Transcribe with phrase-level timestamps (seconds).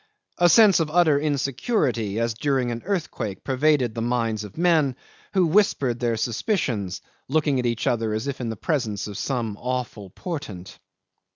[0.39, 4.95] A sense of utter insecurity as during an earthquake pervaded the minds of men,
[5.35, 9.55] who whispered their suspicions, looking at each other as if in the presence of some
[9.59, 10.79] awful portent.